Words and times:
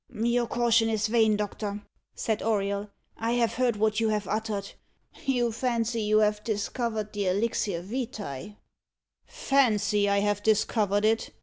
"Your 0.19 0.47
caution 0.47 0.89
is 0.89 1.05
vain, 1.05 1.37
doctor," 1.37 1.83
said 2.15 2.41
Auriol. 2.41 2.89
"I 3.17 3.33
have 3.33 3.53
heard 3.53 3.75
what 3.75 3.99
you 3.99 4.09
have 4.09 4.27
uttered. 4.27 4.71
You 5.27 5.51
fancy 5.51 6.01
you 6.01 6.17
have 6.21 6.43
discovered 6.43 7.13
the 7.13 7.27
elixir 7.27 7.83
vitæ." 7.83 8.55
"Fancy 9.27 10.09
I 10.09 10.17
have 10.21 10.41
discovered 10.41 11.05
it!" 11.05 11.29